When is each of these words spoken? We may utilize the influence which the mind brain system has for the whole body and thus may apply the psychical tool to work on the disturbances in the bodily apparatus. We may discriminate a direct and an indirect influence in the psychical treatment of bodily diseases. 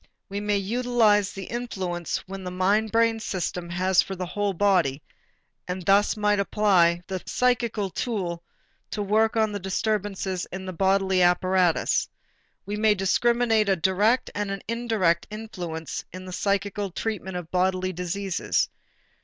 We 0.29 0.39
may 0.39 0.57
utilize 0.57 1.31
the 1.33 1.43
influence 1.43 2.27
which 2.27 2.43
the 2.43 2.49
mind 2.49 2.91
brain 2.91 3.19
system 3.19 3.69
has 3.69 4.01
for 4.01 4.15
the 4.15 4.25
whole 4.25 4.53
body 4.53 4.99
and 5.67 5.85
thus 5.85 6.17
may 6.17 6.39
apply 6.39 7.03
the 7.05 7.21
psychical 7.27 7.91
tool 7.91 8.41
to 8.89 9.03
work 9.03 9.37
on 9.37 9.51
the 9.51 9.59
disturbances 9.59 10.47
in 10.51 10.65
the 10.65 10.73
bodily 10.73 11.21
apparatus. 11.21 12.09
We 12.65 12.77
may 12.77 12.95
discriminate 12.95 13.69
a 13.69 13.75
direct 13.75 14.31
and 14.33 14.49
an 14.49 14.63
indirect 14.67 15.27
influence 15.29 16.03
in 16.11 16.25
the 16.25 16.33
psychical 16.33 16.89
treatment 16.89 17.37
of 17.37 17.51
bodily 17.51 17.93
diseases. 17.93 18.69